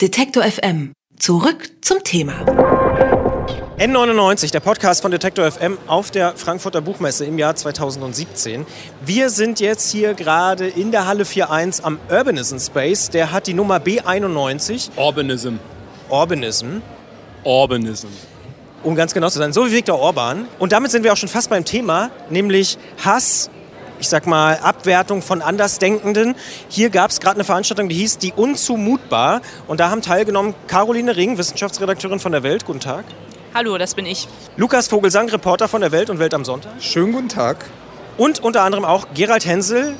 [0.00, 0.92] Detektor FM.
[1.18, 2.44] Zurück zum Thema.
[3.78, 8.64] N99, der Podcast von Detektor FM auf der Frankfurter Buchmesse im Jahr 2017.
[9.04, 13.10] Wir sind jetzt hier gerade in der Halle 41 am Urbanism Space.
[13.10, 14.90] Der hat die Nummer B91.
[14.96, 15.54] Urbanism.
[16.08, 16.80] Urbanism.
[17.42, 18.06] Urbanism.
[18.84, 20.46] Um ganz genau zu sein, so wie Viktor Orban.
[20.60, 23.50] Und damit sind wir auch schon fast beim Thema, nämlich Hass,
[24.00, 26.34] ich sag mal, Abwertung von Andersdenkenden.
[26.68, 29.40] Hier gab es gerade eine Veranstaltung, die hieß Die Unzumutbar.
[29.66, 32.64] Und da haben teilgenommen Caroline Ring, Wissenschaftsredakteurin von der Welt.
[32.64, 33.04] Guten Tag.
[33.54, 34.28] Hallo, das bin ich.
[34.56, 36.72] Lukas Vogelsang, Reporter von der Welt und Welt am Sonntag.
[36.80, 37.64] Schönen guten Tag.
[38.16, 39.94] Und unter anderem auch Gerald Hensel,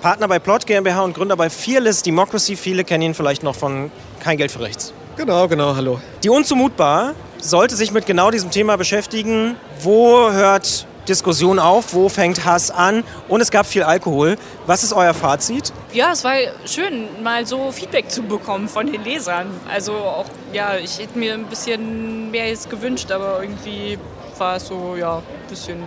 [0.00, 2.56] Partner bei Plot GmbH und Gründer bei Fearless Democracy.
[2.56, 4.92] Viele kennen ihn vielleicht noch von Kein Geld für Rechts.
[5.16, 6.00] Genau, genau, hallo.
[6.24, 9.56] Die Unzumutbar sollte sich mit genau diesem Thema beschäftigen.
[9.82, 14.36] Wo hört Diskussion auf, wo fängt Hass an und es gab viel Alkohol.
[14.66, 15.72] Was ist euer Fazit?
[15.92, 16.34] Ja, es war
[16.66, 19.48] schön, mal so Feedback zu bekommen von den Lesern.
[19.68, 23.98] Also auch, ja, ich hätte mir ein bisschen mehr jetzt gewünscht, aber irgendwie
[24.38, 25.82] war es so, ja, ein bisschen,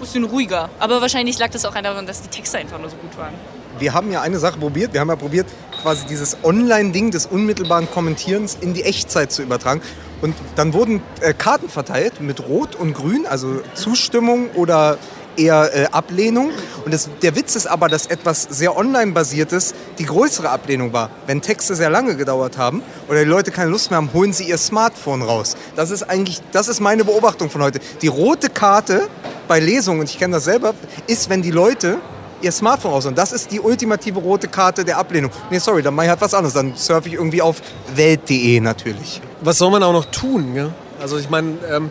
[0.00, 0.68] bisschen ruhiger.
[0.78, 3.32] Aber wahrscheinlich lag das auch daran, dass die Texte einfach nur so gut waren.
[3.78, 4.92] Wir haben ja eine Sache probiert.
[4.92, 5.46] Wir haben ja probiert,
[5.82, 9.82] quasi dieses Online-Ding des unmittelbaren Kommentierens in die Echtzeit zu übertragen.
[10.20, 14.98] Und dann wurden äh, Karten verteilt mit Rot und Grün, also Zustimmung oder
[15.36, 16.50] eher äh, Ablehnung.
[16.84, 21.10] Und das, der Witz ist aber, dass etwas sehr online-basiertes die größere Ablehnung war.
[21.26, 24.44] Wenn Texte sehr lange gedauert haben oder die Leute keine Lust mehr haben, holen sie
[24.44, 25.56] ihr Smartphone raus.
[25.74, 27.80] Das ist eigentlich, das ist meine Beobachtung von heute.
[28.02, 29.08] Die rote Karte
[29.48, 30.74] bei Lesungen, und ich kenne das selber,
[31.06, 31.98] ist, wenn die Leute
[32.42, 33.06] ihr Smartphone raus.
[33.06, 35.30] Und das ist die ultimative rote Karte der Ablehnung.
[35.50, 36.54] Nee, sorry, dann mache ich halt was anderes.
[36.54, 37.62] Dann surfe ich irgendwie auf
[37.94, 39.20] welt.de natürlich.
[39.40, 40.54] Was soll man auch noch tun?
[40.54, 40.70] Ja?
[41.00, 41.90] Also ich meine, ähm,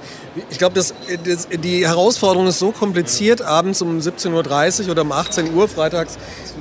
[0.49, 0.93] ich glaube, das,
[1.25, 6.17] das, die Herausforderung ist so kompliziert, abends um 17.30 Uhr oder um 18 Uhr freitags.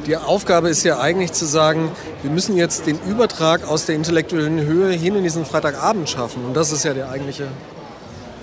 [0.06, 4.60] Die Aufgabe ist ja eigentlich zu sagen, wir müssen jetzt den Übertrag aus der intellektuellen
[4.60, 6.44] Höhe hin in diesen Freitagabend schaffen.
[6.44, 7.46] Und das ist ja der eigentliche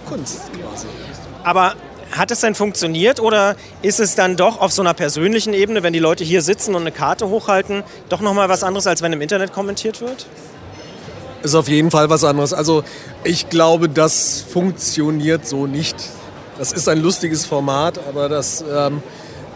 [0.08, 0.88] Kunst quasi.
[1.44, 1.76] Aber
[2.12, 5.94] hat es denn funktioniert oder ist es dann doch auf so einer persönlichen Ebene, wenn
[5.94, 9.22] die Leute hier sitzen und eine Karte hochhalten, doch nochmal was anderes, als wenn im
[9.22, 10.28] Internet kommentiert wird?
[11.44, 12.54] Ist auf jeden Fall was anderes.
[12.54, 12.84] Also
[13.24, 15.96] ich glaube, das funktioniert so nicht.
[16.58, 19.02] Das ist ein lustiges Format, aber das ähm,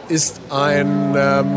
[0.07, 1.15] ist ein...
[1.17, 1.47] Ähm,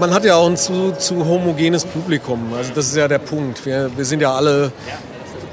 [0.00, 2.52] man hat ja auch ein zu, zu homogenes Publikum.
[2.56, 3.64] Also das ist ja der Punkt.
[3.64, 4.72] Wir, wir sind ja alle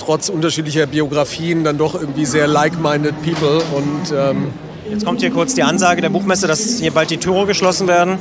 [0.02, 3.62] trotz unterschiedlicher Biografien dann doch irgendwie sehr like-minded people.
[3.76, 4.48] Und, ähm
[4.90, 8.18] Jetzt kommt hier kurz die Ansage der Buchmesse, dass hier bald die Türe geschlossen werden.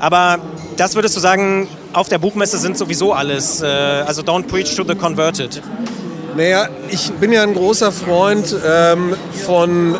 [0.00, 0.38] Aber
[0.76, 3.62] das würdest du sagen, auf der Buchmesse sind sowieso alles.
[3.62, 5.62] Äh, also don't preach to the converted.
[6.36, 9.14] Naja, ich bin ja ein großer Freund ähm,
[9.46, 9.96] von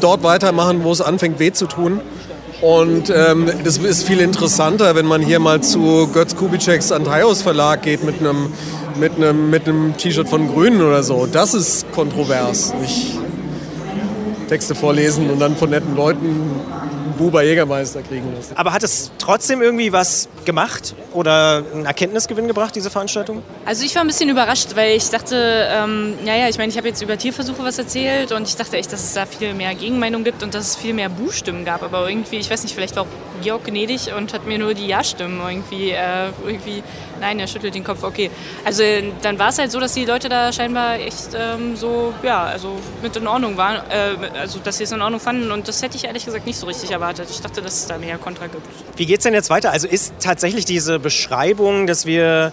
[0.00, 2.00] dort weitermachen, wo es anfängt weh zu tun.
[2.60, 7.82] Und ähm, das ist viel interessanter, wenn man hier mal zu Götz Kubitscheks Antaios Verlag
[7.82, 8.52] geht mit einem
[8.96, 9.66] mit einem mit
[9.96, 11.26] T-Shirt von Grünen oder so.
[11.26, 12.74] Das ist kontrovers.
[12.80, 13.18] Nicht
[14.48, 16.50] Texte vorlesen und dann von netten Leuten
[17.16, 18.56] Buber Jägermeister kriegen lassen.
[18.56, 23.42] Aber hat es trotzdem irgendwie was gemacht oder einen Erkenntnisgewinn gebracht, diese Veranstaltung?
[23.64, 26.88] Also ich war ein bisschen überrascht, weil ich dachte, ähm, ja, ich meine, ich habe
[26.88, 30.24] jetzt über Tierversuche was erzählt und ich dachte echt, dass es da viel mehr Gegenmeinung
[30.24, 31.82] gibt und dass es viel mehr Buchstimmen gab.
[31.82, 34.86] Aber irgendwie, ich weiß nicht, vielleicht war auch Georg gnädig und hat mir nur die
[34.86, 36.82] Ja-Stimmen irgendwie, äh, irgendwie,
[37.20, 38.30] nein, er schüttelt den Kopf, okay.
[38.64, 38.82] Also
[39.22, 42.76] dann war es halt so, dass die Leute da scheinbar echt ähm, so, ja, also
[43.02, 45.96] mit in Ordnung waren, äh, also dass sie es in Ordnung fanden und das hätte
[45.96, 47.28] ich ehrlich gesagt nicht so richtig erwartet.
[47.30, 48.66] Ich dachte, dass es da mehr Kontra gibt.
[48.96, 49.70] Wie geht es denn jetzt weiter?
[49.70, 52.52] Also ist tatsächlich diese Beschreibung, dass wir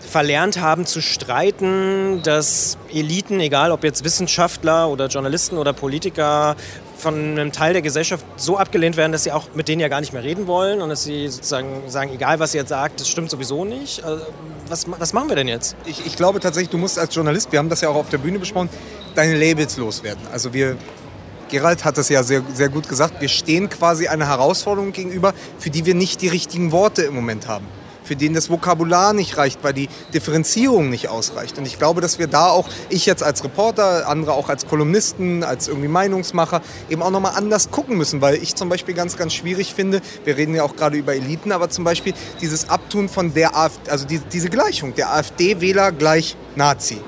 [0.00, 6.56] verlernt haben zu streiten, dass Eliten, egal ob jetzt Wissenschaftler oder Journalisten oder Politiker,
[6.96, 10.00] von einem Teil der Gesellschaft so abgelehnt werden, dass sie auch mit denen ja gar
[10.00, 13.08] nicht mehr reden wollen und dass sie sozusagen sagen, egal was ihr jetzt sagt, das
[13.08, 14.04] stimmt sowieso nicht.
[14.04, 14.26] Also,
[14.68, 15.76] was, was machen wir denn jetzt?
[15.86, 18.18] Ich, ich glaube tatsächlich, du musst als Journalist, wir haben das ja auch auf der
[18.18, 18.68] Bühne besprochen,
[19.14, 20.22] deine Labels loswerden.
[20.30, 20.76] Also wir
[21.50, 25.70] Gerald hat es ja sehr, sehr gut gesagt, wir stehen quasi einer Herausforderung gegenüber, für
[25.70, 27.66] die wir nicht die richtigen Worte im Moment haben.
[28.04, 31.58] Für den das Vokabular nicht reicht, weil die Differenzierung nicht ausreicht.
[31.58, 35.44] Und ich glaube, dass wir da auch, ich jetzt als Reporter, andere auch als Kolumnisten,
[35.44, 38.20] als irgendwie Meinungsmacher, eben auch nochmal anders gucken müssen.
[38.20, 41.52] Weil ich zum Beispiel ganz, ganz schwierig finde, wir reden ja auch gerade über Eliten,
[41.52, 46.36] aber zum Beispiel dieses Abtun von der AfD, also die, diese Gleichung, der AfD-Wähler gleich
[46.56, 47.00] Nazi,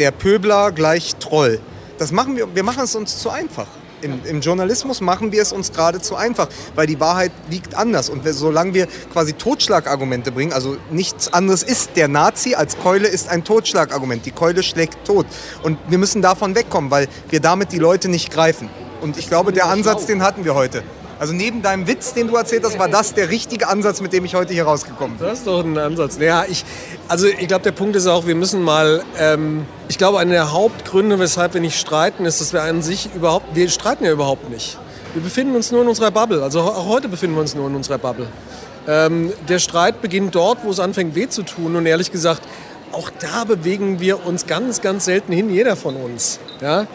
[0.00, 1.60] der Pöbler gleich Troll.
[1.98, 3.66] Das machen wir, wir machen es uns zu einfach.
[4.02, 8.08] Im, Im, Journalismus machen wir es uns geradezu einfach, weil die Wahrheit liegt anders.
[8.08, 13.28] Und solange wir quasi Totschlagargumente bringen, also nichts anderes ist, der Nazi als Keule ist
[13.28, 14.26] ein Totschlagargument.
[14.26, 15.26] Die Keule schlägt tot.
[15.62, 18.68] Und wir müssen davon wegkommen, weil wir damit die Leute nicht greifen.
[19.00, 20.82] Und ich glaube, der Ansatz, den hatten wir heute.
[21.18, 24.24] Also neben deinem Witz, den du erzählt hast, war das der richtige Ansatz, mit dem
[24.24, 25.26] ich heute hier rausgekommen bin.
[25.26, 26.18] Das ist doch ein Ansatz.
[26.20, 26.64] Ja, ich,
[27.08, 30.52] also ich glaube, der Punkt ist auch, wir müssen mal, ähm, ich glaube, einer der
[30.52, 34.48] Hauptgründe, weshalb wir nicht streiten, ist, dass wir an sich überhaupt, wir streiten ja überhaupt
[34.48, 34.78] nicht.
[35.14, 36.42] Wir befinden uns nur in unserer Bubble.
[36.42, 38.28] Also auch heute befinden wir uns nur in unserer Bubble.
[38.86, 41.74] Ähm, der Streit beginnt dort, wo es anfängt weh zu tun.
[41.76, 42.42] Und ehrlich gesagt,
[42.92, 46.38] auch da bewegen wir uns ganz, ganz selten hin, jeder von uns.
[46.60, 46.86] Ja?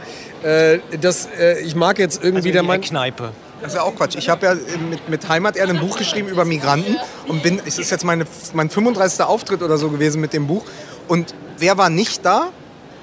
[0.43, 2.81] Äh, das, äh, ich mag jetzt irgendwie Also der in Mann.
[2.81, 3.31] die Kneipe.
[3.63, 4.15] Das ist ja auch Quatsch.
[4.17, 4.55] Ich habe ja
[4.89, 6.97] mit, mit Heimaterde ein Buch geschrieben über Migranten
[7.29, 9.21] und bin, es ist jetzt meine, mein 35.
[9.21, 10.65] Auftritt oder so gewesen mit dem Buch.
[11.07, 12.49] Und wer war nicht da?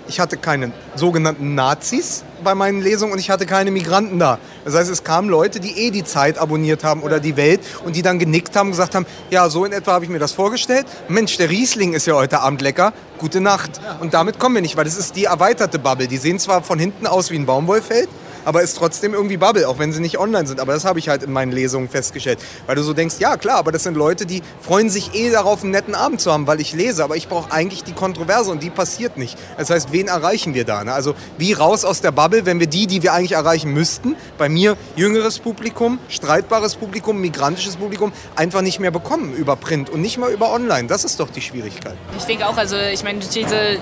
[0.06, 4.38] Ich hatte keine sogenannten Nazis bei meinen Lesungen und ich hatte keine Migranten da.
[4.66, 7.96] Das heißt, es kamen Leute, die eh die Zeit abonniert haben oder die Welt und
[7.96, 10.32] die dann genickt haben und gesagt haben, ja, so in etwa habe ich mir das
[10.32, 10.84] vorgestellt.
[11.08, 12.92] Mensch, der Riesling ist ja heute Abend lecker.
[13.16, 13.80] Gute Nacht.
[14.00, 16.06] Und damit kommen wir nicht, weil das ist die erweiterte Bubble.
[16.06, 18.10] Die sehen zwar von hinten aus wie ein Baumwollfeld,
[18.50, 20.58] aber ist trotzdem irgendwie Bubble, auch wenn sie nicht online sind.
[20.58, 22.40] Aber das habe ich halt in meinen Lesungen festgestellt.
[22.66, 25.62] Weil du so denkst, ja klar, aber das sind Leute, die freuen sich eh darauf,
[25.62, 27.04] einen netten Abend zu haben, weil ich lese.
[27.04, 29.38] Aber ich brauche eigentlich die Kontroverse und die passiert nicht.
[29.56, 30.82] Das heißt, wen erreichen wir da?
[30.82, 30.92] Ne?
[30.92, 34.48] Also wie raus aus der Bubble, wenn wir die, die wir eigentlich erreichen müssten, bei
[34.48, 40.18] mir jüngeres Publikum, streitbares Publikum, migrantisches Publikum, einfach nicht mehr bekommen über Print und nicht
[40.18, 40.88] mal über Online.
[40.88, 41.94] Das ist doch die Schwierigkeit.
[42.18, 43.78] Ich denke auch, also ich meine, diese,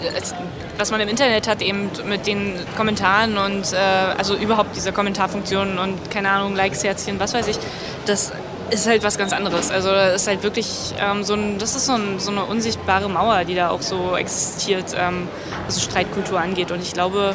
[0.78, 3.76] was man im Internet hat, eben mit den Kommentaren und äh,
[4.16, 7.58] also überhaupt diese Kommentarfunktionen und keine Ahnung, Likes, Herzchen, was weiß ich,
[8.06, 8.32] das
[8.70, 9.70] ist halt was ganz anderes.
[9.70, 13.08] Also das ist halt wirklich ähm, so ein, das ist so, ein, so eine unsichtbare
[13.08, 15.28] Mauer, die da auch so existiert, ähm,
[15.66, 16.70] was Streitkultur angeht.
[16.70, 17.34] Und ich glaube,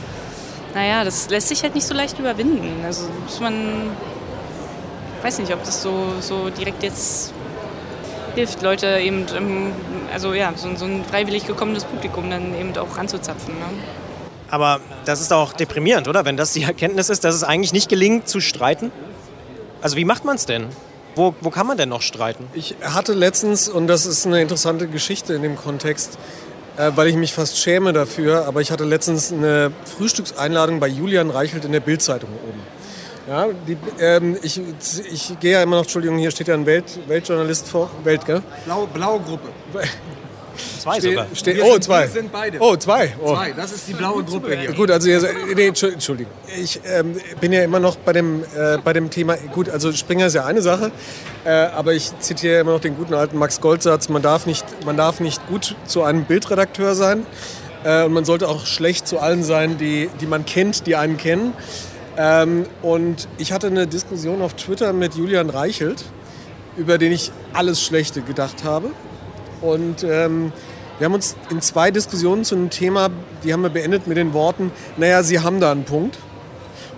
[0.73, 2.83] naja, das lässt sich halt nicht so leicht überwinden.
[2.85, 3.91] Also muss man,
[5.21, 7.33] weiß nicht, ob das so, so direkt jetzt
[8.35, 9.71] hilft, Leute eben, ähm,
[10.13, 13.53] also ja, so, so ein freiwillig gekommenes Publikum dann eben auch ranzuzapfen.
[13.53, 13.65] Ne?
[14.49, 16.25] Aber das ist auch deprimierend, oder?
[16.25, 18.91] Wenn das die Erkenntnis ist, dass es eigentlich nicht gelingt zu streiten.
[19.81, 20.67] Also wie macht man es denn?
[21.15, 22.47] Wo, wo kann man denn noch streiten?
[22.53, 26.17] Ich hatte letztens, und das ist eine interessante Geschichte in dem Kontext,
[26.77, 31.29] äh, weil ich mich fast schäme dafür, aber ich hatte letztens eine Frühstückseinladung bei Julian
[31.29, 32.61] Reichelt in der Bildzeitung oben.
[33.27, 34.59] Ja, die, ähm, ich,
[35.11, 37.89] ich gehe ja immer noch, Entschuldigung, hier steht ja ein Welt, Weltjournalist vor.
[38.03, 38.41] Welt, gell?
[38.65, 39.47] Blaue, blaue Gruppe.
[40.79, 41.25] Zwei sogar.
[41.33, 42.01] Ste Wir oh, sind- zwei.
[42.01, 42.57] wir sind beide.
[42.59, 43.13] Oh, zwei.
[43.23, 43.33] Oh.
[43.33, 44.73] Zwei, das ist die blaue Gruppe hier.
[44.73, 45.21] Gut, also ihr,
[45.55, 46.31] nee, Entschu- Entschuldigung.
[46.61, 50.27] Ich ähm, bin ja immer noch bei dem, äh, bei dem Thema, gut, also Springer
[50.27, 50.91] ist ja eine Sache,
[51.45, 54.97] äh, aber ich zitiere immer noch den guten alten Max Goldsatz, man darf nicht, man
[54.97, 57.25] darf nicht gut zu einem Bildredakteur sein
[57.83, 61.17] äh, und man sollte auch schlecht zu allen sein, die, die man kennt, die einen
[61.17, 61.53] kennen.
[62.17, 66.05] Ähm, und ich hatte eine Diskussion auf Twitter mit Julian Reichelt,
[66.77, 68.91] über den ich alles Schlechte gedacht habe.
[69.61, 70.51] Und ähm,
[70.99, 73.09] wir haben uns in zwei Diskussionen zu einem Thema,
[73.43, 76.17] die haben wir beendet mit den Worten, naja, Sie haben da einen Punkt.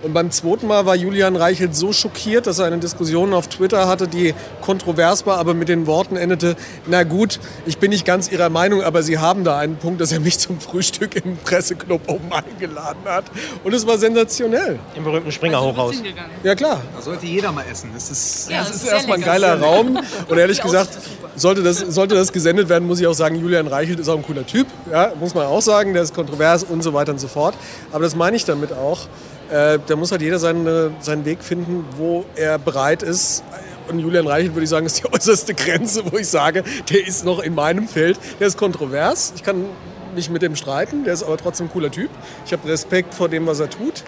[0.05, 3.87] Und beim zweiten Mal war Julian Reichelt so schockiert, dass er eine Diskussion auf Twitter
[3.87, 6.55] hatte, die kontrovers war, aber mit den Worten endete,
[6.85, 10.11] na gut, ich bin nicht ganz Ihrer Meinung, aber Sie haben da einen Punkt, dass
[10.11, 13.25] er mich zum Frühstück im Presseclub oben eingeladen hat.
[13.63, 14.77] Und es war sensationell.
[14.93, 15.95] Im berühmten Springer-Hochhaus.
[16.43, 17.89] Ja klar, Da sollte jeder mal essen.
[17.91, 19.97] Das ist Ja, das ist erstmal ein geiler Raum.
[20.29, 20.99] Und ehrlich gesagt,
[21.35, 24.23] sollte das, sollte das gesendet werden, muss ich auch sagen, Julian Reichelt ist auch ein
[24.23, 24.67] cooler Typ.
[24.91, 27.55] Ja, muss man auch sagen, der ist kontrovers und so weiter und so fort.
[27.91, 29.07] Aber das meine ich damit auch.
[29.51, 33.43] Äh, da muss halt jeder seine, seinen Weg finden, wo er bereit ist.
[33.87, 37.23] Und Julian Reichelt, würde ich sagen, ist die äußerste Grenze, wo ich sage, der ist
[37.23, 38.19] noch in meinem Feld.
[38.39, 39.33] Der ist kontrovers.
[39.35, 39.65] Ich kann
[40.15, 41.03] mich mit dem streiten.
[41.03, 42.09] Der ist aber trotzdem ein cooler Typ.
[42.45, 44.03] Ich habe Respekt vor dem, was er tut.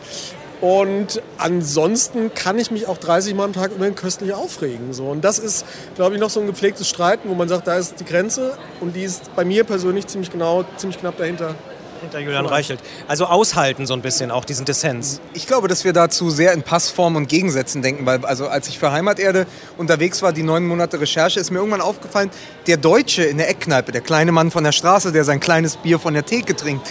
[0.60, 4.92] Und ansonsten kann ich mich auch 30 Mal am Tag ihn köstlich aufregen.
[4.92, 5.06] So.
[5.06, 5.66] Und das ist,
[5.96, 8.96] glaube ich, noch so ein gepflegtes Streiten, wo man sagt, da ist die Grenze und
[8.96, 11.54] die ist bei mir persönlich ziemlich genau, ziemlich knapp dahinter.
[12.02, 12.80] Hinter Julian Reichelt.
[13.08, 15.20] Also aushalten so ein bisschen auch diesen Dissens.
[15.34, 18.78] Ich glaube, dass wir dazu sehr in Passformen und Gegensätzen denken, weil also als ich
[18.78, 22.30] für Heimaterde unterwegs war, die neun Monate Recherche, ist mir irgendwann aufgefallen,
[22.68, 26.00] der Deutsche in der Eckkneipe, der kleine Mann von der Straße, der sein kleines Bier
[26.00, 26.88] von der Theke trinkt,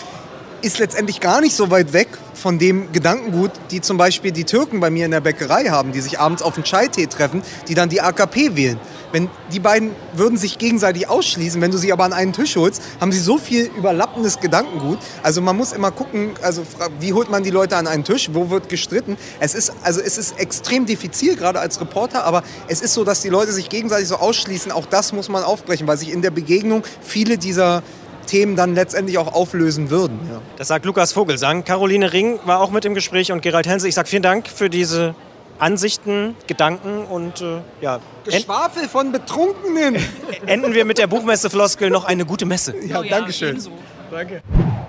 [0.62, 4.80] ist letztendlich gar nicht so weit weg von dem Gedankengut, die zum Beispiel die Türken
[4.80, 7.88] bei mir in der Bäckerei haben, die sich abends auf einen Chai-Tee treffen, die dann
[7.88, 8.80] die AKP wählen.
[9.16, 12.82] Wenn die beiden würden sich gegenseitig ausschließen, wenn du sie aber an einen Tisch holst,
[13.00, 14.98] haben sie so viel überlappendes Gedankengut.
[15.22, 16.64] Also man muss immer gucken, also
[17.00, 19.16] wie holt man die Leute an einen Tisch, wo wird gestritten.
[19.40, 23.22] Es ist also es ist extrem diffizil gerade als Reporter, aber es ist so, dass
[23.22, 24.70] die Leute sich gegenseitig so ausschließen.
[24.70, 27.82] Auch das muss man aufbrechen, weil sich in der Begegnung viele dieser
[28.26, 30.20] Themen dann letztendlich auch auflösen würden.
[30.30, 30.42] Ja.
[30.58, 31.64] Das sagt Lukas Vogelsang.
[31.64, 33.88] Caroline Ring war auch mit im Gespräch und Gerald Hense.
[33.88, 35.14] Ich sage vielen Dank für diese
[35.58, 39.96] Ansichten, Gedanken und äh, ja, end Geschwafel von Betrunkenen.
[40.46, 42.74] enden wir mit der Buchmesse-Floskel noch eine gute Messe.
[42.86, 43.50] Ja, danke schön.
[43.50, 43.70] ebenso.
[44.10, 44.42] Danke.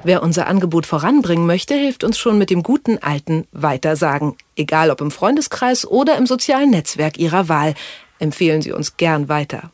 [0.04, 4.36] Wer unser Angebot voranbringen möchte, hilft uns schon mit dem guten alten Weitersagen.
[4.56, 7.74] Egal ob im Freundeskreis oder im sozialen Netzwerk Ihrer Wahl.
[8.20, 9.72] Empfehlen Sie uns gern weiter.